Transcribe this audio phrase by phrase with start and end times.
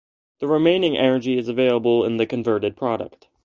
[0.39, 3.27] The remaining energy is available in the converted product.